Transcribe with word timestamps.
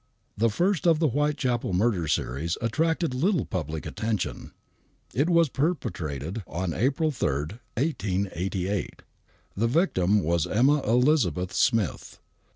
The 0.35 0.49
first 0.49 0.87
of 0.87 0.97
the 0.97 1.09
Whitechapel 1.09 1.73
murder 1.73 2.07
series 2.07 2.57
attracted 2.59 3.13
little 3.13 3.45
public 3.45 3.85
attention. 3.85 4.51
It 5.13 5.29
was 5.29 5.47
perpetrated 5.47 6.41
on 6.47 6.73
April 6.73 7.11
3rd, 7.11 7.59
1888. 7.77 9.03
The 9.55 9.67
victim 9.67 10.23
was 10.23 10.47
Emma 10.47 10.81
Elizabeth 10.91 11.53
Smith. 11.53 12.19